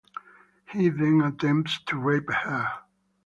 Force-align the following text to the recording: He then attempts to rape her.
He 0.71 0.89
then 0.89 1.21
attempts 1.21 1.79
to 1.81 1.95
rape 1.99 2.31
her. 2.31 2.67